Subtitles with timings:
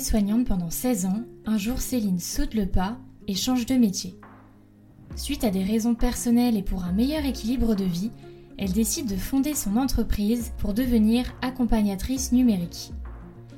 [0.00, 2.96] Aide-soignante pendant 16 ans, un jour Céline saute le pas
[3.28, 4.18] et change de métier.
[5.14, 8.10] Suite à des raisons personnelles et pour un meilleur équilibre de vie,
[8.56, 12.92] elle décide de fonder son entreprise pour devenir accompagnatrice numérique.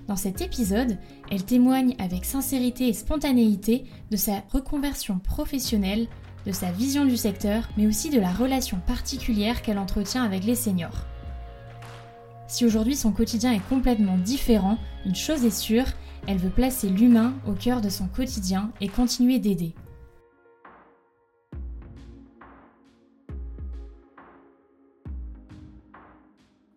[0.08, 0.98] Dans cet épisode,
[1.30, 6.08] elle témoigne avec sincérité et spontanéité de sa reconversion professionnelle,
[6.44, 10.56] de sa vision du secteur, mais aussi de la relation particulière qu'elle entretient avec les
[10.56, 11.06] seniors.
[12.48, 15.86] Si aujourd'hui son quotidien est complètement différent, une chose est sûre,
[16.26, 19.74] elle veut placer l'humain au cœur de son quotidien et continuer d'aider.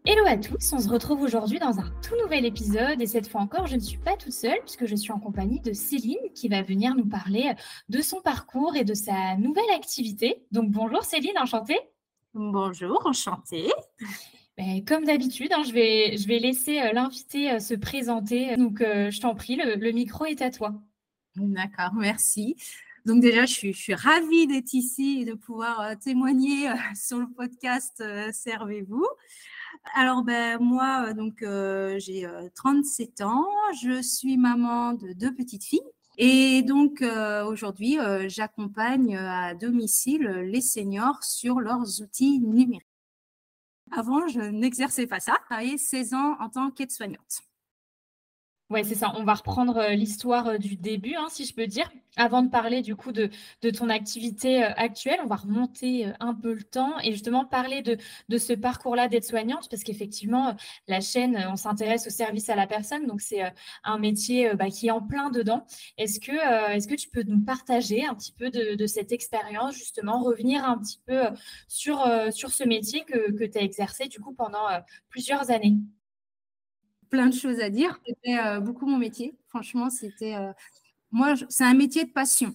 [0.08, 3.42] Hello à tous, on se retrouve aujourd'hui dans un tout nouvel épisode et cette fois
[3.42, 6.48] encore je ne suis pas toute seule puisque je suis en compagnie de Céline qui
[6.48, 7.54] va venir nous parler
[7.90, 10.46] de son parcours et de sa nouvelle activité.
[10.52, 11.80] Donc bonjour Céline, enchantée.
[12.36, 13.72] Bonjour, enchantée.
[14.58, 18.56] Ben, comme d'habitude, hein, je, vais, laisser euh, l'invité euh, se présenter.
[18.56, 20.74] Donc, euh, je t'en prie, le, micro est à toi.
[21.36, 22.56] D'accord, merci.
[23.06, 27.28] Donc déjà, je suis, je suis ravie d'être ici et de pouvoir témoigner sur le
[27.28, 29.06] podcast Servez-vous.
[29.94, 31.44] Alors, ben, moi, donc,
[31.98, 32.26] j'ai
[32.56, 33.46] 37 ans.
[33.84, 35.82] Je suis maman de deux petites filles.
[36.18, 37.04] Et donc,
[37.46, 37.98] aujourd'hui,
[38.28, 42.95] j'accompagne à domicile les seniors sur leurs outils numériques.
[43.98, 45.34] Avant, je n'exerçais pas ça.
[45.40, 47.42] J'ai travaillé 16 ans en tant qu'aide-soignante.
[48.72, 49.14] Oui, c'est ça.
[49.16, 51.92] On va reprendre euh, l'histoire euh, du début, hein, si je peux dire.
[52.18, 53.30] Avant de parler du coup de,
[53.78, 57.98] ton activité euh, actuelle, on va remonter un peu le temps et justement parler de,
[58.38, 60.56] ce parcours-là d'aide-soignante, parce qu'effectivement,
[60.88, 63.42] la chaîne, on s'intéresse au service à la personne, donc c'est
[63.84, 65.66] un métier bah, qui est en plein dedans.
[65.98, 66.32] Est-ce que,
[66.76, 70.78] est que tu peux nous partager un petit peu de, cette expérience, justement, revenir un
[70.80, 71.24] petit peu
[71.68, 74.68] sur, sur ce métier que, que tu as exercé du coup pendant
[75.10, 75.76] plusieurs années?
[77.10, 78.00] Plein de choses à dire.
[78.06, 79.38] C'était euh, beaucoup mon métier.
[79.48, 80.36] Franchement, c'était.
[80.36, 80.52] Euh,
[81.12, 82.54] moi, c'est un métier de passion.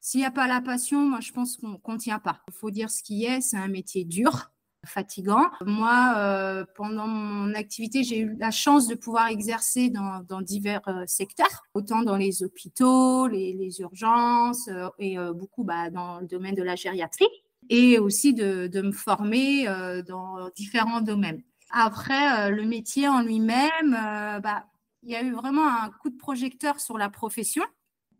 [0.00, 2.40] S'il n'y a pas la passion, moi, je pense qu'on ne tient pas.
[2.48, 3.40] Il faut dire ce qui est.
[3.40, 4.52] C'est un métier dur,
[4.84, 5.46] fatigant.
[5.64, 11.64] Moi, euh, pendant mon activité, j'ai eu la chance de pouvoir exercer dans, divers secteurs,
[11.72, 14.68] autant dans les hôpitaux, les, urgences
[14.98, 17.28] et beaucoup bah, dans le domaine de la gériatrie,
[17.70, 19.64] et aussi de, de me former
[20.06, 21.42] dans différents domaines.
[21.76, 24.64] Après, euh, le métier en lui-même, euh, bah,
[25.02, 27.64] il y a eu vraiment un coup de projecteur sur la profession,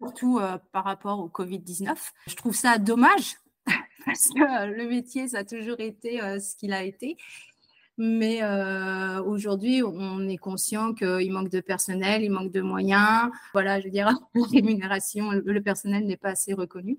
[0.03, 1.95] surtout euh, par rapport au Covid-19.
[2.27, 3.37] Je trouve ça dommage
[4.05, 7.17] parce que le métier, ça a toujours été ce qu'il a été.
[7.97, 8.43] Mais
[9.21, 13.31] aujourd'hui, on est conscient qu'il manque de personnel, il manque de moyens.
[13.53, 16.99] Voilà, je veux dire, la rémunération, le personnel n'est pas assez reconnu.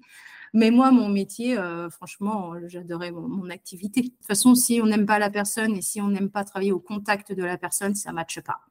[0.56, 4.02] Mais moi, mon métier, euh, franchement, j'adorais mon, activité.
[4.04, 6.72] De toute façon, si on n'aime pas la personne et si on n'aime pas travailler
[6.72, 8.62] au contact de la personne, ça ne matche pas.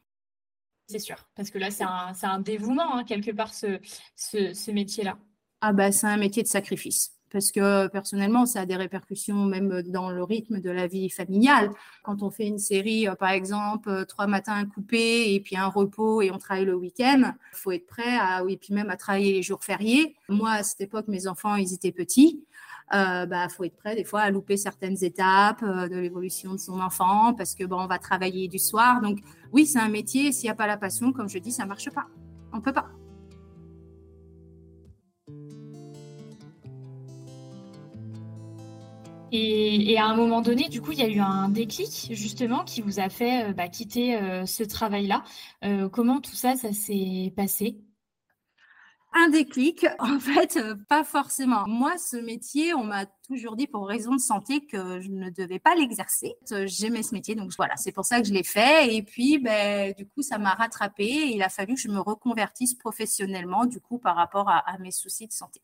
[0.89, 3.79] C'est sûr, parce que là, c'est un, dévouement, hein, quelque part, ce,
[4.17, 5.19] ce métier-là.
[5.61, 9.83] Ah bah, c'est un métier de sacrifice parce que personnellement, ça a des répercussions même
[9.83, 11.71] dans le rythme de la vie familiale.
[12.05, 15.67] Quand on fait une série, euh, par exemple, euh, trois matins coupés et puis un
[15.67, 18.97] repos et on travaille le week-end, il faut être prêt à, oui, puis même à
[18.97, 20.15] travailler les jours fériés.
[20.29, 22.45] Moi, à cette époque, mes enfants, ils étaient petits.
[22.95, 26.59] Euh, bah, faut être prêt des fois à louper certaines étapes euh, de l'évolution de
[26.59, 29.01] son enfant parce que bon, on va travailler du soir.
[29.01, 29.19] Donc
[29.53, 30.31] oui, c'est un métier.
[30.31, 32.07] S'il n'y a pas la passion, comme je dis, ça marche pas.
[32.53, 32.91] On peut pas.
[39.37, 42.81] Et, à un moment donné, du coup, il y a eu un déclic justement qui
[42.83, 45.25] vous a fait euh, bah, quitter euh, ce travail-là.
[45.65, 47.77] Euh, comment tout ça, ça s'est passé?
[49.13, 51.65] Un déclic, en fait, pas forcément.
[51.67, 55.59] Moi, ce métier, on m'a toujours dit pour raison de santé que je ne devais
[55.59, 56.35] pas l'exercer.
[56.67, 58.95] J'aimais ce métier, donc voilà, c'est pour ça que je l'ai fait.
[58.95, 61.07] Et puis, ben, du coup, ça m'a rattrapé.
[61.07, 64.93] Et il a fallu que je me reconvertisse professionnellement, du coup, par rapport à, mes
[64.93, 65.61] soucis de santé.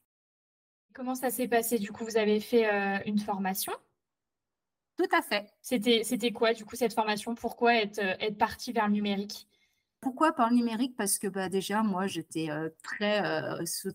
[0.93, 1.79] Comment ça s'est passé?
[1.79, 3.73] Du coup, vous avez fait euh, une formation?
[4.97, 5.47] Tout à fait.
[5.63, 7.35] C'était quoi, du coup, cette formation?
[7.35, 9.49] Pourquoi être, être partie vers le numérique?
[10.01, 10.97] Pourquoi par le numérique?
[10.97, 12.49] Parce que bah, déjà, moi, j'étais
[12.83, 13.23] très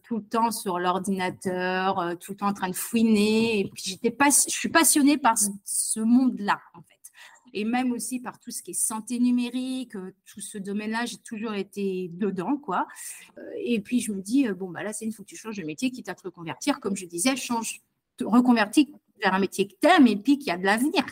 [0.04, 3.60] tout le temps sur l'ordinateur, tout le temps en train de fouiner.
[3.60, 6.95] Et puis, j'étais pas, je suis passionnée par ce, monde-là, en fait.
[7.58, 9.94] Et même aussi par tout ce qui est santé numérique,
[10.26, 12.86] tout ce domaine-là, j'ai toujours été dedans, quoi.
[13.58, 15.64] Et puis, je me dis, bon, bah là, c'est une faut que tu changes de
[15.64, 16.82] métier, quitte à te reconvertir.
[16.82, 17.80] Comme je disais, change,
[18.22, 18.94] reconvertis
[19.24, 21.06] vers un métier que tu aimes et puis qui a de l'avenir.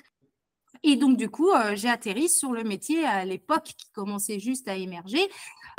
[0.83, 4.67] Et donc, du coup, euh, j'ai atterri sur le métier à l'époque qui commençait juste
[4.67, 5.29] à émerger,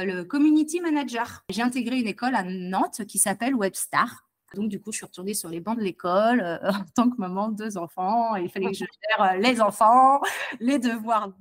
[0.01, 1.45] euh, le community manager.
[1.51, 4.24] J'ai intégré une école à Nantes qui s'appelle Webstar.
[4.55, 7.17] Donc, du coup, je suis retournée sur les bancs de l'école euh, en tant que
[7.19, 8.37] maman de deux enfants.
[8.37, 10.21] il fallait que je gère les enfants,
[10.61, 11.33] les devoirs,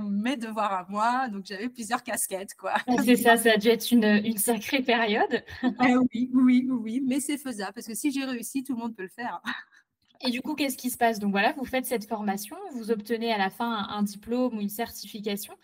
[0.00, 1.28] mes devoirs à moi.
[1.28, 2.74] Donc, j'avais plusieurs casquettes, quoi.
[2.86, 5.44] Ah, c'est ça, ça a dû être une, une sacrée période.
[5.84, 8.94] Eh oui, oui, oui, mais c'est faisable parce que si j'ai réussi, tout le monde
[8.94, 9.42] peut le faire.
[10.24, 11.18] Et du coup, qu'est-ce qui se passe?
[11.18, 14.68] Donc voilà, vous faites cette formation, vous obtenez à la fin un, diplôme ou une
[14.68, 15.54] certification.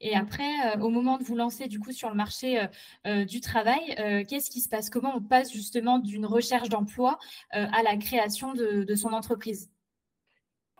[0.00, 0.18] Et mmh.
[0.18, 2.66] après, euh, au moment de vous lancer du coup sur le marché euh,
[3.06, 3.94] euh, du travail,
[4.28, 4.88] qu'est-ce qui se passe?
[4.88, 7.18] Comment on passe justement d'une recherche d'emploi
[7.50, 9.70] à la création de, son entreprise?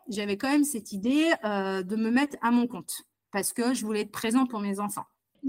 [0.08, 4.02] J'avais quand même cette idée de me mettre à mon compte parce que je voulais
[4.02, 5.04] être présent pour mes enfants.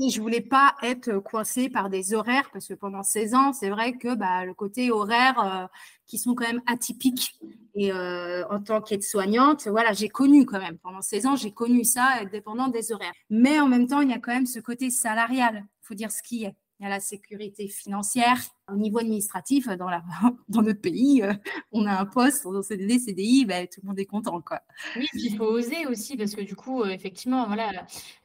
[0.09, 3.93] Je voulais pas être coincée par des horaires parce que pendant 16 ans, c'est vrai
[3.93, 5.69] que bah, le côté horaire
[6.05, 7.35] qui sont quand même atypiques
[7.79, 11.83] et euh, en tant qu'aide-soignante, voilà, j'ai connu quand même, pendant 16 ans, j'ai connu
[11.83, 13.13] ça, être dépendante des horaires.
[13.29, 16.23] Mais en même temps, il y a quand même ce côté salarial, faut dire ce
[16.23, 16.55] qui est.
[16.79, 18.39] Il y a la sécurité financière.
[18.69, 20.03] Au niveau administratif, dans, la,
[20.49, 21.33] dans notre pays, euh,
[21.71, 24.41] on a un poste en CDD, CDI, ben, tout le monde est content.
[24.41, 24.61] Quoi.
[24.95, 27.71] Oui, il faut oser aussi, parce que du coup, euh, effectivement, voilà,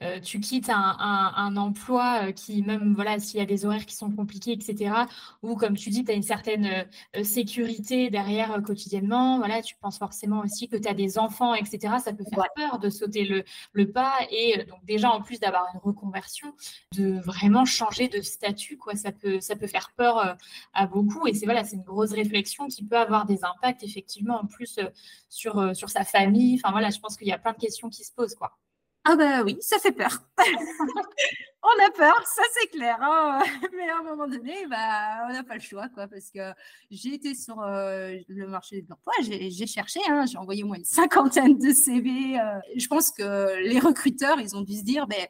[0.02, 3.94] euh, tu quittes un, un, emploi qui, même voilà, s'il y a des horaires qui
[3.94, 4.94] sont compliqués, etc.,
[5.42, 6.86] ou comme tu dis, tu as une certaine
[7.22, 12.12] sécurité derrière quotidiennement, voilà, tu penses forcément aussi que tu as des enfants, etc., ça
[12.12, 14.14] peut faire peur de sauter le, le pas.
[14.30, 16.54] Et donc, déjà, en plus d'avoir une reconversion,
[16.96, 18.94] de vraiment changer de statut, quoi.
[18.94, 20.31] Ça peut, ça peut faire peur euh,
[20.72, 21.26] à beaucoup.
[21.26, 24.78] Et c'est voilà, c'est une grosse réflexion qui peut avoir des impacts effectivement en plus
[24.78, 24.88] euh,
[25.28, 26.60] sur, euh, sur sa famille.
[26.62, 28.58] Enfin voilà, je pense qu'il y a plein de questions qui se posent, quoi.
[29.04, 30.22] Ah bah oui, ça fait peur.
[30.38, 32.96] on a peur, ça c'est clair.
[33.00, 33.42] Hein.
[33.76, 36.52] Mais à un moment donné, bah, on n'a pas le choix, quoi, parce que
[36.88, 40.84] j'ai été sur le marché de l'emploi, j'ai cherché, hein, j'ai envoyé au moins une
[40.84, 42.38] cinquantaine de CV.
[42.76, 45.26] je pense que les recruteurs, ils ont dû se dire, ben,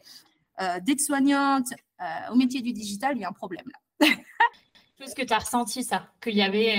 [0.83, 1.73] d'être-soignante
[2.31, 4.09] au métier du digital, il y a un problème là.
[5.03, 6.79] Est-ce que tu as ressenti ça, qu'il y avait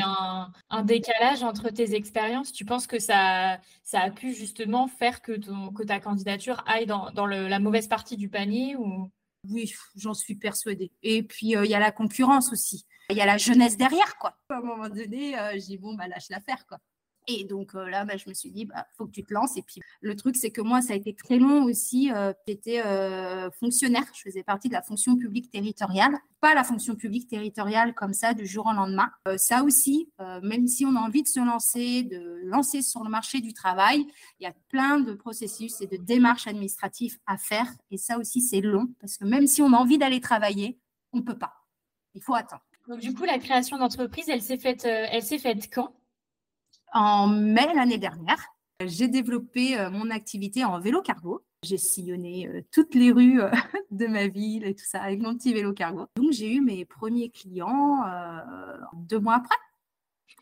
[0.70, 2.52] un, décalage entre tes expériences?
[2.52, 6.86] Tu penses que ça, ça a pu justement faire que, ton, que ta candidature aille
[6.86, 9.12] dans, dans la mauvaise partie du panier ou...
[9.50, 10.92] Oui, j'en suis persuadée.
[11.02, 12.86] Et puis, euh, il y a la concurrence aussi.
[13.10, 14.38] Il y a la jeunesse derrière, quoi.
[14.50, 16.80] À un moment donné, euh, j'ai bon, bah, lâche l'affaire, quoi.
[17.28, 19.58] Et donc euh, là, bah, je me suis dit, bah, faut que tu te lances.
[19.58, 22.12] Et puis le truc, c'est que moi, ça a été très long aussi.
[22.12, 26.14] Euh, J'étais euh, fonctionnaire, je faisais partie de la fonction publique territoriale.
[26.40, 29.10] Pas la fonction publique territoriale comme ça du jour au lendemain.
[29.38, 30.10] Ça aussi,
[30.42, 34.06] même si on a envie de se lancer, de lancer sur le marché du travail,
[34.40, 37.68] il y a plein de processus et de démarches administratives à faire.
[37.92, 40.78] Et ça aussi, c'est long parce que même si on a envie d'aller travailler,
[41.14, 41.54] on ne peut pas.
[42.14, 42.64] Il faut attendre.
[42.90, 45.94] Donc du coup, la création d'entreprise, elle s'est faite, elle s'est faite quand?
[46.94, 48.54] En mai l'année dernière,
[48.86, 51.44] j'ai développé euh, mon activité en vélo cargo.
[51.64, 53.52] J'ai sillonné euh, toutes les rues euh,
[53.92, 56.08] de ma ville et tout ça avec mon petit vélo cargo.
[56.16, 58.04] Donc j'ai eu mes premiers clients
[58.94, 59.56] deux mois après.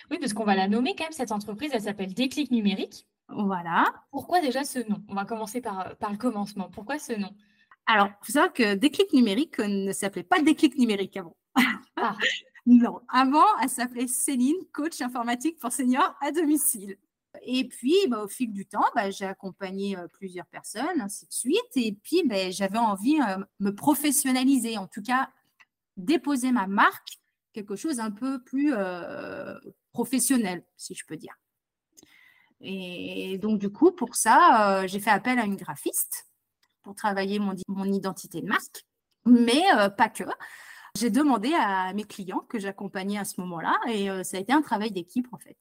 [0.09, 3.07] Oui, parce qu'on va la nommer quand même, cette entreprise, elle s'appelle Déclic Numérique.
[3.29, 3.85] Voilà.
[4.11, 5.01] Pourquoi déjà ce nom?
[5.07, 6.69] On va commencer par, par le commencement.
[6.69, 7.33] Pourquoi ce nom?
[7.85, 11.35] Alors, il faut savoir que Déclic Numérique ne s'appelait pas Déclic Numérique avant.
[11.95, 12.15] Ah.
[12.65, 16.97] Non, avant, elle s'appelait Céline, coach informatique pour seniors à domicile.
[17.43, 21.33] Et puis, bah, au fil du temps, bah, j'ai accompagné euh, plusieurs personnes, ainsi de
[21.33, 21.71] suite.
[21.75, 25.29] Et puis, bah, j'avais envie de euh, me professionnaliser, en tout cas,
[25.97, 27.19] déposer ma marque,
[27.53, 29.57] quelque chose un peu plus euh,
[29.91, 31.35] professionnel, si je peux dire.
[32.59, 36.27] Et donc, du coup, pour ça, j'ai fait appel à une graphiste
[36.83, 38.85] pour travailler mon, mon identité de marque,
[39.25, 39.63] mais
[39.97, 40.25] pas que.
[40.99, 44.51] J'ai demandé à mes clients que j'accompagnais à ce moment-là et euh, ça a été
[44.53, 45.57] un travail d'équipe en fait.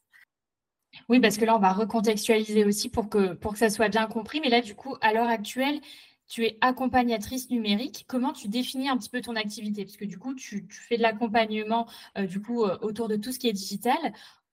[1.09, 4.07] Oui, parce que là, on va recontextualiser aussi pour que, pour que ça soit bien
[4.07, 4.41] compris.
[4.41, 5.81] Mais là, du coup, à l'heure actuelle,
[6.27, 8.05] tu es accompagnatrice numérique.
[8.09, 9.85] Comment tu définis un petit peu ton activité?
[9.85, 13.49] Parce que du coup, tu, fais de l'accompagnement du coup autour de tout ce qui
[13.49, 13.99] est digital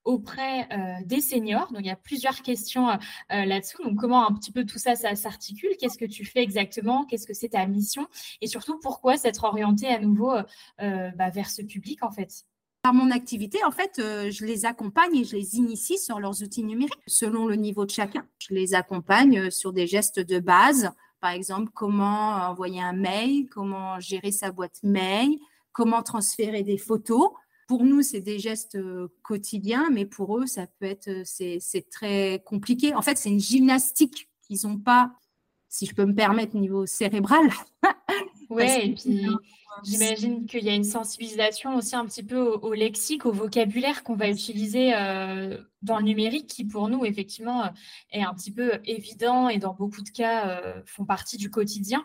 [0.08, 1.70] auprès euh, des seniors.
[1.70, 2.94] Donc, il y a plusieurs questions euh,
[3.32, 3.82] euh, là-dessous.
[3.84, 5.70] Donc, comment un petit peu tout ça, s'articule?
[5.78, 7.04] Qu'est-ce que tu fais exactement?
[7.04, 8.06] Qu'est-ce que c'est ta mission?
[8.40, 10.32] Et surtout, pourquoi s'être orienté à nouveau
[10.78, 12.44] bah, vers ce public, en fait?
[12.82, 16.64] Par mon activité, en fait, je les accompagne et je les initie sur leurs outils
[16.64, 18.26] numériques selon le niveau de chacun.
[18.38, 24.00] Je les accompagne sur des gestes de base, par exemple, comment envoyer un mail, comment
[24.00, 25.36] gérer sa boîte mail,
[25.72, 27.30] comment transférer des photos
[27.68, 31.90] pour nous, c'est des gestes euh, quotidiens, mais pour eux, ça peut être, euh, c'est
[31.90, 32.94] très compliqué.
[32.94, 35.12] En fait, c'est une gymnastique qu'ils n'ont pas,
[35.68, 37.48] si je peux me permettre, au niveau cérébral.
[38.50, 39.26] Oui, et puis
[39.82, 44.16] J'imagine qu'il y a une sensibilisation aussi un petit peu au, lexique, au vocabulaire qu'on
[44.16, 47.68] va utiliser euh, dans le numérique, qui pour nous, effectivement, euh,
[48.10, 52.04] est un petit peu évident et dans beaucoup de cas euh, font partie du quotidien.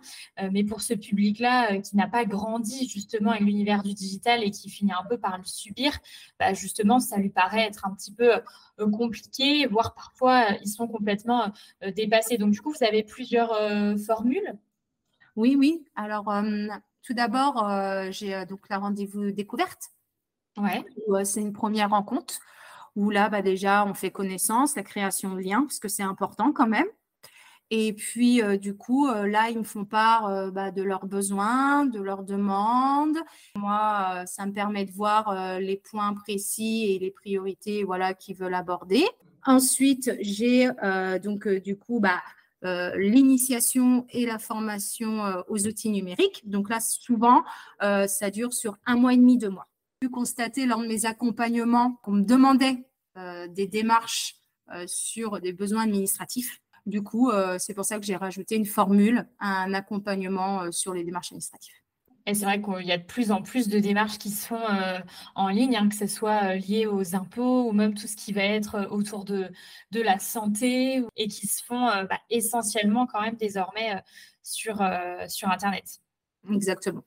[0.52, 4.70] mais pour ce public-là, qui n'a pas grandi justement avec l'univers du digital et qui
[4.70, 5.98] finit un peu par le subir,
[6.40, 8.32] bah, justement, ça lui paraît être un petit peu
[8.78, 11.52] compliqué, voire parfois ils sont complètement
[11.96, 12.38] dépassés.
[12.38, 13.58] Donc, du coup, vous avez plusieurs
[14.06, 14.58] formules?
[15.36, 15.84] Oui, oui.
[15.96, 16.30] Alors,
[17.04, 19.92] tout d'abord, euh, j'ai euh, donc la rendez-vous découverte.
[20.58, 20.86] Ouais.
[21.10, 22.40] Euh, c'est une première rencontre
[22.96, 26.52] où là, bah, déjà, on fait connaissance, la création de liens, parce que c'est important
[26.54, 26.88] quand même.
[27.72, 32.22] Et puis, du coup, là, ils me font part bah, de leurs besoins, de leurs
[32.22, 33.18] demandes.
[33.56, 38.54] Moi, ça me permet de voir les points précis et les priorités voilà, qu'ils veulent
[38.54, 39.04] aborder.
[39.48, 40.70] Ensuite, j'ai
[41.24, 42.22] donc, du coup, bah,
[42.96, 46.42] l'initiation et la formation euh, aux outils numériques.
[46.48, 47.44] Donc là, souvent,
[47.82, 49.68] euh, ça dure sur un mois et demi, deux mois.
[50.02, 52.86] J'ai pu constater lors de mes accompagnements qu'on me demandait
[53.50, 54.38] des démarches
[54.88, 56.60] sur des besoins administratifs.
[56.88, 61.32] Du coup, c'est pour ça que j'ai rajouté une formule, un accompagnement sur les démarches
[61.32, 61.83] administratives.
[62.26, 64.70] Et c'est vrai qu'il y a de plus en plus de démarches qui se font
[64.70, 65.00] euh,
[65.36, 68.32] en ligne, hein, que ce soit euh, lié aux impôts ou même tout ce qui
[68.32, 69.52] va être euh, autour de,
[69.92, 74.02] de la santé et qui se font bah, essentiellement quand même désormais
[74.42, 74.82] sur,
[75.28, 76.00] sur Internet.
[76.50, 77.04] Exactement.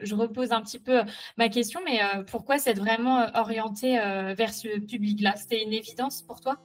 [0.00, 1.02] Je repose un petit peu
[1.36, 2.00] ma question, mais
[2.30, 3.96] pourquoi c'est vraiment orienté
[4.36, 5.34] vers ce public-là?
[5.36, 6.60] C'était une évidence pour toi?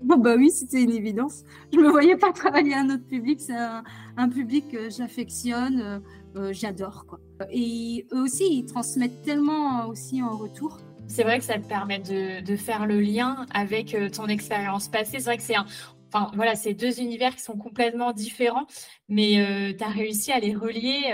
[0.00, 1.42] Bon, bah oui, c'était une évidence.
[1.72, 3.40] Je ne me voyais pas travailler un autre public.
[3.40, 3.82] C'est un,
[4.16, 6.02] un, public que j'affectionne,
[6.36, 7.06] euh, j'adore.
[7.06, 7.18] quoi.
[7.50, 10.78] Et eux aussi, ils transmettent tellement aussi en retour.
[11.08, 14.88] C'est vrai que ça te permet de, de faire le lien avec euh, ton expérience
[14.88, 15.18] passée.
[15.18, 15.66] C'est vrai que c'est un,
[16.14, 18.66] Enfin, voilà, c'est deux univers qui sont complètement différents,
[19.08, 21.12] mais euh, tu as réussi à les relier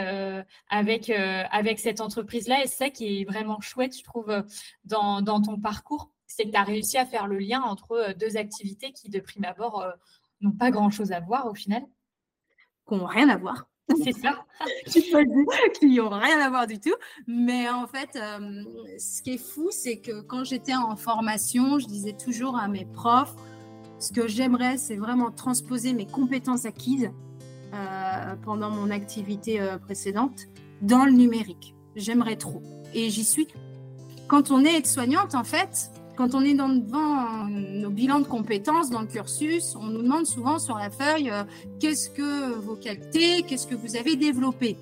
[0.69, 2.63] avec, avec cette entreprise-là.
[2.63, 4.45] Et c'est ça qui est vraiment chouette, je trouve,
[4.85, 6.11] dans, dans ton parcours.
[6.27, 9.47] C'est que tu as réussi à faire le lien entre deux activités qui, de prime
[9.47, 9.83] abord,
[10.43, 11.83] n'ont pas grand-chose à voir au final.
[12.87, 13.67] Qui n'ont rien à voir.
[14.03, 14.45] C'est ça.
[14.87, 16.95] qui n'ont rien à voir du tout.
[17.27, 18.65] Mais en fait, euh,
[18.99, 22.85] ce qui est fou, c'est que quand j'étais en formation, je disais toujours à mes
[22.85, 23.35] profs,
[23.99, 27.11] ce que j'aimerais, c'est vraiment transposer mes compétences acquises
[27.75, 30.47] euh, pendant mon activité euh, précédente
[30.81, 31.75] dans le numérique.
[31.95, 32.63] J'aimerais trop.
[32.95, 33.49] Et j'y suis.
[34.29, 35.91] Quand on est aide-soignante, en fait,
[36.23, 40.25] quand on est dans, devant nos bilans de compétences dans le cursus, on nous demande
[40.25, 41.43] souvent sur la feuille euh,
[41.81, 44.77] qu'est-ce que vos qualités, qu'est-ce que vous avez développé.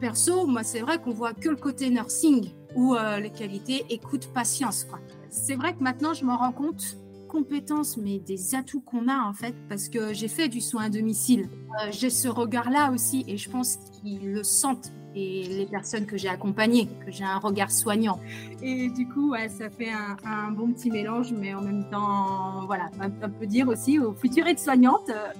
[0.00, 4.28] Perso, moi, c'est vrai qu'on voit que le côté nursing ou euh, les qualités écoute,
[4.32, 4.86] patience.
[5.28, 6.96] C'est vrai que maintenant, je me rends compte
[7.28, 10.88] compétences, mais des atouts qu'on a en fait, parce que j'ai fait du soin à
[10.88, 11.50] domicile.
[11.82, 16.16] Euh, j'ai ce regard-là aussi, et je pense qu'ils le sentent et les personnes que
[16.16, 18.20] j'ai accompagnées, que j'ai un regard soignant.
[18.62, 19.90] Et du coup, ça fait
[20.24, 24.46] un, bon petit mélange, mais en même temps, voilà, on peut dire aussi aux futures
[24.46, 25.32] aides-soignantes, euh,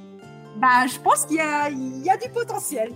[0.58, 2.92] bah, je pense qu'il y a, il y a du potentiel.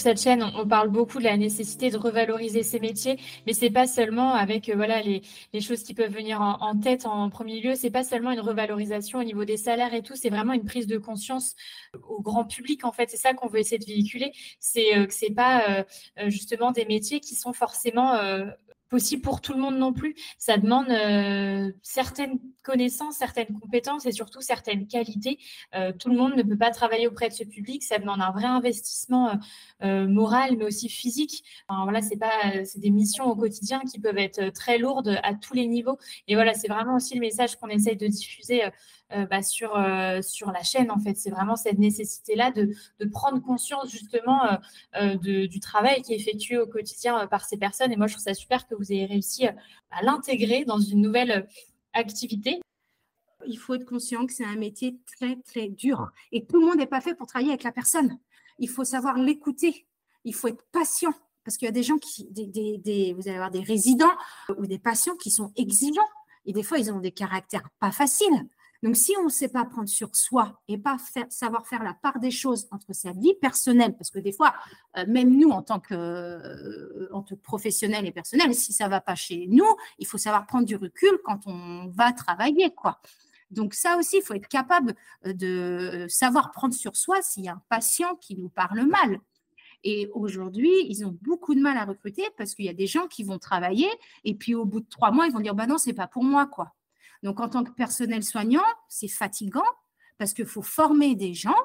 [0.00, 3.86] Cette chaîne, on, parle beaucoup de la nécessité de revaloriser ces métiers, mais c'est pas
[3.86, 5.22] seulement avec euh, voilà les,
[5.60, 7.74] choses qui peuvent venir en, tête en premier lieu.
[7.74, 10.86] C'est pas seulement une revalorisation au niveau des salaires et tout, c'est vraiment une prise
[10.86, 11.54] de conscience
[12.08, 13.10] au grand public en fait.
[13.10, 14.32] C'est ça qu'on veut essayer de véhiculer.
[14.60, 15.84] C'est euh, que c'est pas
[16.18, 18.14] euh, justement des métiers qui sont forcément
[18.88, 20.14] possible pour tout le monde non plus.
[20.38, 25.38] Ça demande euh, certaines connaissances, certaines compétences et surtout certaines qualités.
[25.74, 27.82] Euh, tout le monde ne peut pas travailler auprès de ce public.
[27.82, 29.38] Ça demande un vrai investissement
[29.82, 31.44] euh, moral, mais aussi physique.
[31.68, 35.54] voilà, c'est pas, c'est des missions au quotidien qui peuvent être très lourdes à tous
[35.54, 35.98] les niveaux.
[36.26, 38.62] Et voilà, c'est vraiment aussi le message qu'on essaye de diffuser
[39.10, 39.70] bah, sur,
[40.22, 41.14] sur la chaîne, en fait.
[41.16, 44.40] C'est vraiment cette nécessité-là de, de, prendre conscience justement
[45.20, 47.92] du travail qui est effectué au quotidien par ces personnes.
[47.92, 51.48] Et moi, je trouve ça super que vous ayez réussi à l'intégrer dans une nouvelle
[51.92, 52.60] activité.
[53.46, 56.76] Il faut être conscient que c'est un métier très, très dur et tout le monde
[56.76, 58.18] n'est pas fait pour travailler avec la personne.
[58.58, 59.86] Il faut savoir l'écouter.
[60.24, 63.50] Il faut être patient parce qu'il y a des gens qui, des, vous allez avoir
[63.50, 64.12] des résidents
[64.56, 66.02] ou des patients qui sont exigeants
[66.44, 68.48] et des fois ils ont des caractères pas faciles.
[68.82, 70.98] Donc, si on ne sait pas prendre sur soi et pas
[71.30, 74.54] savoir faire la part des choses entre sa vie personnelle, parce que des fois,
[74.96, 79.16] euh, même nous, en tant que, euh, professionnels et personnels, si ça ne va pas
[79.16, 79.66] chez nous,
[79.98, 83.00] il faut savoir prendre du recul quand on va travailler, quoi.
[83.50, 84.94] Donc ça aussi, il faut être capable
[85.26, 89.20] euh, de savoir prendre sur soi s'il y a un patient qui nous parle mal.
[89.84, 93.06] Et aujourd'hui, ils ont beaucoup de mal à recruter parce qu'il y a des gens
[93.06, 93.88] qui vont travailler
[94.24, 96.24] et puis au bout de trois mois, ils vont dire bah non, c'est pas pour
[96.24, 96.74] moi quoi.
[97.22, 99.64] Donc en tant que personnel soignant, c'est fatigant
[100.18, 101.56] parce qu'il faut former des gens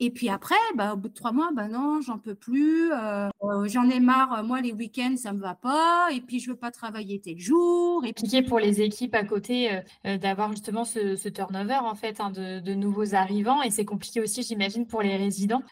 [0.00, 3.28] et puis après, bah, au bout de trois mois, bah non, j'en peux plus, euh,
[3.42, 6.56] euh, j'en ai marre, moi les week-ends, ça me va pas, et puis je veux
[6.56, 8.04] pas travailler tel jour.
[8.04, 12.30] Et puis pour les équipes à côté euh, d'avoir justement ce, turnover en fait hein,
[12.30, 15.62] de, nouveaux arrivants, et c'est compliqué aussi, j'imagine, pour les résidents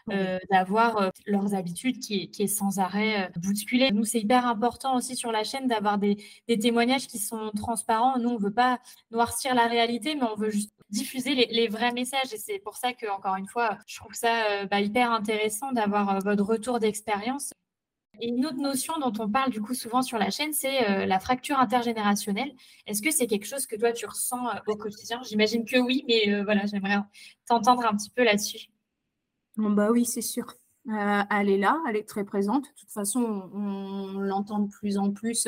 [0.51, 3.91] d'avoir leurs habitudes qui, qui, est sans arrêt bousculées.
[3.93, 6.17] Nous, c'est hyper important aussi sur la chaîne d'avoir des,
[6.47, 8.19] des témoignages qui sont transparents.
[8.19, 8.79] Nous, on veut pas
[9.11, 12.33] noircir la réalité, mais on veut juste diffuser les, vrais messages.
[12.33, 15.71] Et c'est pour ça que, encore une fois, je trouve ça euh, bah, hyper intéressant
[15.71, 17.51] d'avoir euh, votre retour d'expérience.
[18.19, 21.05] Et une autre notion dont on parle du coup souvent sur la chaîne, c'est euh,
[21.05, 22.51] la fracture intergénérationnelle.
[22.87, 25.21] Est-ce que c'est quelque chose que toi tu ressens au quotidien?
[25.23, 26.97] J'imagine que oui, mais voilà, j'aimerais
[27.45, 28.69] t'entendre un petit peu là-dessus.
[29.57, 30.51] Bah oui, c'est sûr.
[30.87, 32.63] elle est là, elle est très présente.
[32.63, 35.47] De toute façon, on, l'entend de plus en plus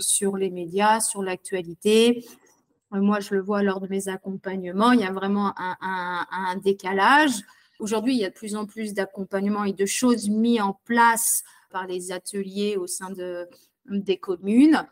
[0.00, 2.22] sur les médias, sur l'actualité.
[2.92, 7.32] Moi, je le vois lors de mes accompagnements, il y a vraiment un, décalage.
[7.78, 11.42] Aujourd'hui, il y a de plus en plus d'accompagnements et de choses mises en place
[11.70, 13.48] par les ateliers au sein de,
[13.86, 14.84] des communes.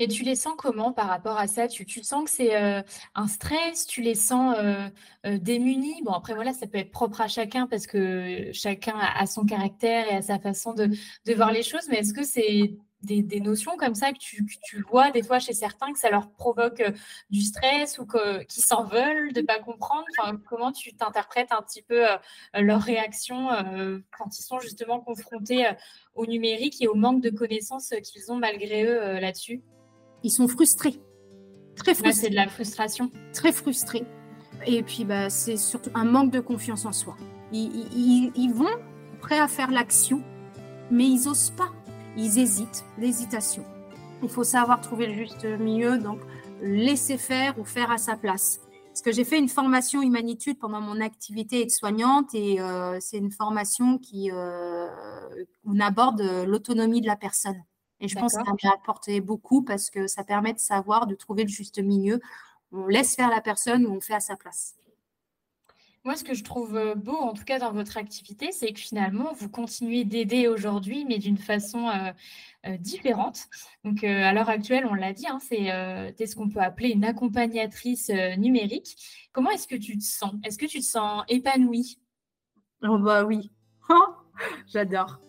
[0.00, 1.68] Et tu les sens comment par rapport à ça?
[1.68, 2.82] Tu, tu, sens que c'est euh,
[3.14, 3.86] un stress?
[3.86, 4.88] Tu les sens euh,
[5.24, 6.02] euh, démunis?
[6.02, 10.10] Bon, après, voilà, ça peut être propre à chacun parce que chacun a son caractère
[10.10, 10.88] et a sa façon de,
[11.26, 14.46] de voir les choses, mais est-ce que c'est des, notions comme ça que tu,
[14.90, 16.90] vois des fois chez certains, que ça leur provoque euh,
[17.30, 20.04] du stress ou qu'ils s'en veulent de ne pas comprendre?
[20.48, 22.16] Comment tu t'interprètes un petit peu euh,
[22.54, 25.70] leur réaction euh, quand ils sont justement confrontés
[26.14, 29.62] au numérique et au manque de connaissances qu'ils ont malgré eux là-dessus?
[30.22, 31.00] Ils sont frustrés.
[31.76, 32.12] Très frustrés.
[32.12, 33.10] c'est de la frustration.
[33.32, 34.04] Très frustrés.
[34.66, 37.16] Et puis, bah, c'est surtout un manque de confiance en soi.
[37.52, 38.66] Ils, ils vont
[39.20, 40.22] prêts à faire l'action,
[40.90, 41.70] mais ils n'osent pas
[42.16, 43.64] ils hésitent, l'hésitation.
[44.22, 46.20] Il faut savoir trouver le juste milieu, donc
[46.62, 48.60] laisser faire ou faire à sa place.
[48.88, 53.32] Parce que j'ai fait une formation humanitude pendant mon activité aide-soignante et euh, c'est une
[53.32, 54.86] formation qui euh,
[55.64, 57.60] on aborde l'autonomie de la personne.
[58.00, 61.14] Et je pense que ça m'a apporté beaucoup parce que ça permet de savoir, de
[61.14, 62.20] trouver le juste milieu.
[62.70, 64.76] On laisse faire la personne ou on fait à sa place.
[66.04, 68.80] Moi, ce que je trouve euh, beau, en tout cas dans votre activité, c'est que
[68.80, 72.12] finalement, vous continuez d'aider aujourd'hui, mais d'une façon euh,
[72.66, 73.48] euh, différente.
[73.84, 78.10] Donc, à l'heure actuelle, on l'a dit, hein, c'est ce qu'on peut appeler une accompagnatrice
[78.36, 78.96] numérique?
[79.32, 80.34] Comment est-ce que tu te sens?
[80.44, 81.98] Est-ce que tu te sens épanouie?
[82.82, 83.50] Oh, Bah oui,
[84.66, 85.20] j'adore.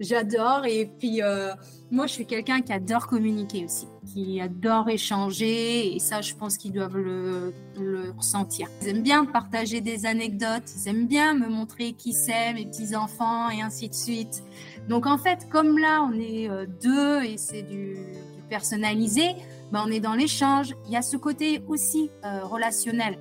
[0.00, 0.64] J'adore.
[0.66, 1.52] Et puis, euh,
[1.90, 5.94] moi, je suis quelqu'un qui adore communiquer aussi, qui adore échanger.
[5.94, 7.52] Et ça, je pense qu'ils doivent le,
[8.16, 8.68] ressentir.
[8.82, 10.64] Ils aiment bien partager des anecdotes.
[10.76, 14.42] Ils aiment bien me montrer qui c'est, mes petits-enfants, et ainsi de suite.
[14.88, 17.96] Donc, en fait, comme là, on est euh, deux et c'est du,
[18.48, 19.30] personnalisé,
[19.72, 20.74] ben, on est dans l'échange.
[20.86, 23.18] Il y a ce côté aussi euh, relationnel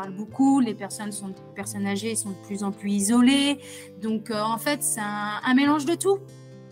[0.00, 3.58] parle beaucoup, les personnes sont personnes âgées sont de plus en plus isolées.
[4.00, 6.18] Donc euh, en fait, c'est un, mélange de tout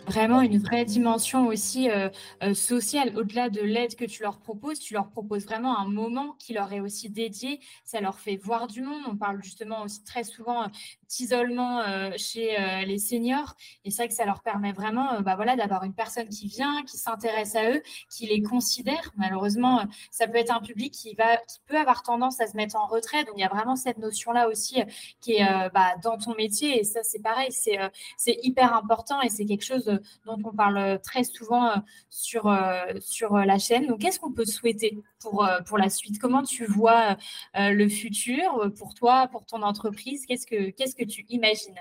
[0.06, 2.08] vraiment une vraie dimension aussi euh,
[2.44, 3.12] euh, sociale.
[3.16, 6.72] Au-delà de l'aide que tu leur proposes, tu leur proposes vraiment un moment qui leur
[6.72, 7.58] est aussi dédié.
[7.84, 9.02] Ça leur fait voir du monde.
[9.08, 10.66] On parle justement aussi très souvent
[11.08, 13.54] d'isolement euh, chez euh, les seniors.
[13.84, 16.48] Et c'est vrai que ça leur permet vraiment euh, bah, voilà, d'avoir une personne qui
[16.48, 19.12] vient, qui s'intéresse à eux, qui les considère.
[19.16, 22.76] Malheureusement, ça peut être un public qui, va, qui peut avoir tendance à se mettre
[22.76, 23.24] en retrait.
[23.24, 24.82] Donc, il y a vraiment cette notion-là aussi
[25.20, 26.80] qui est bah, dans ton métier.
[26.80, 27.78] Et ça, c'est pareil, c'est
[28.16, 31.72] c'est hyper important et c'est quelque chose dont on parle très souvent
[32.10, 32.54] sur,
[33.00, 33.86] sur la chaîne.
[33.86, 36.18] Donc, qu'est-ce qu'on peut souhaiter pour, pour la suite?
[36.18, 37.16] Comment tu vois
[37.54, 38.72] le futur?
[38.76, 40.26] Pour toi, pour ton entreprise?
[40.26, 41.80] Qu'est-ce que, qu'est-ce que tu imagines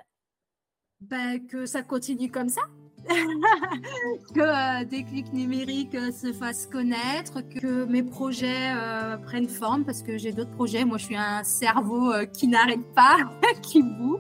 [1.02, 2.62] ben, Que ça continue comme ça.
[4.34, 9.86] que euh, des clics numériques euh, se fassent connaître, que mes projets euh, prennent forme
[9.86, 10.86] parce que j'ai d'autres projets.
[10.86, 13.18] Moi, je suis un cerveau qui n'arrête pas,
[13.62, 14.18] qui boue.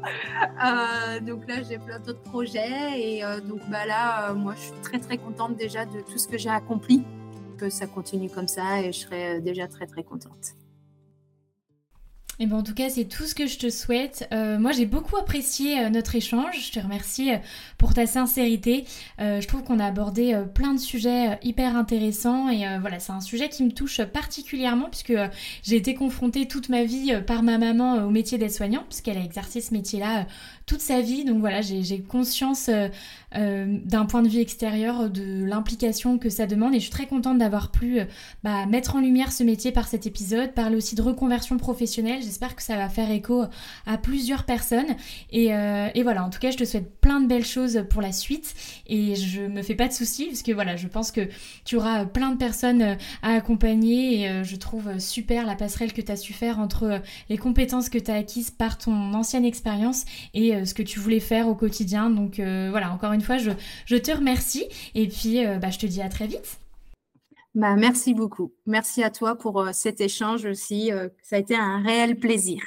[1.25, 5.17] donc là, j'ai plein d'autres projets et donc bah là, moi, je suis très très
[5.17, 7.03] contente déjà de tout ce que j'ai accompli.
[7.57, 10.55] Que ça continue comme ça et je serai déjà très très contente.
[12.37, 14.27] Et eh ben en tout cas, c'est tout ce que je te souhaite.
[14.33, 16.67] Euh, moi, j'ai beaucoup apprécié euh, notre échange.
[16.67, 17.37] Je te remercie euh,
[17.77, 18.83] pour ta sincérité.
[19.19, 23.47] je trouve qu'on a abordé plein de sujets hyper intéressants et voilà, c'est un sujet
[23.47, 25.13] qui me touche particulièrement puisque
[25.63, 29.61] j'ai été confrontée toute ma vie par ma maman au métier d'aide-soignant puisqu'elle a exercé
[29.61, 30.25] ce métier-là
[30.65, 31.25] toute sa vie.
[31.25, 32.69] Donc voilà, j'ai conscience
[33.35, 37.05] euh, d'un point de vue extérieur de l'implication que ça demande et je suis très
[37.05, 38.05] contente d'avoir pu euh,
[38.43, 42.21] bah, mettre en lumière ce métier par cet épisode, parler aussi de reconversion professionnelle.
[42.21, 43.43] J'espère que ça va faire écho
[43.85, 44.95] à plusieurs personnes
[45.31, 48.01] et, euh, et, voilà, en tout cas, je te souhaite plein de belles choses pour
[48.01, 48.53] la suite
[48.87, 51.27] et je me fais pas de soucis parce que voilà, je pense que
[51.65, 56.11] tu auras plein de personnes à accompagner et je trouve super la passerelle que tu
[56.11, 60.54] as su faire entre les compétences que tu as acquises par ton ancienne expérience et
[60.63, 62.09] ce que tu voulais faire au quotidien.
[62.09, 66.01] Donc voilà, encore une fois, je, te remercie et puis euh, bah, je te dis
[66.01, 66.59] à très vite.
[67.53, 68.53] Bah, merci beaucoup.
[68.65, 70.91] Merci à toi pour euh, cet échange aussi.
[70.91, 72.61] Euh, ça a été un réel plaisir.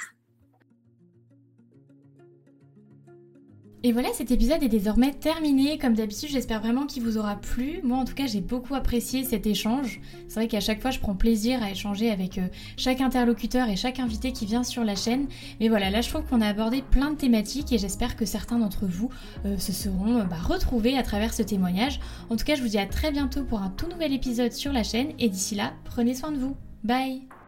[3.81, 5.77] Et voilà, cet épisode est désormais terminé.
[5.77, 7.79] Comme d'habitude, j'espère vraiment qu'il vous aura plu.
[7.81, 10.01] Moi, en tout cas, j'ai beaucoup apprécié cet échange.
[10.27, 13.77] C'est vrai qu'à chaque fois, je prends plaisir à échanger avec euh, chaque interlocuteur et
[13.77, 15.27] chaque invité qui vient sur la chaîne.
[15.61, 18.59] Mais voilà, là, je trouve qu'on a abordé plein de thématiques et j'espère que certains
[18.59, 19.09] d'entre vous
[19.45, 22.01] euh, se seront euh, bah, retrouvés à travers ce témoignage.
[22.29, 24.73] En tout cas, je vous dis à très bientôt pour un tout nouvel épisode sur
[24.73, 26.57] la chaîne et d'ici là, prenez soin de vous.
[26.83, 27.38] Bye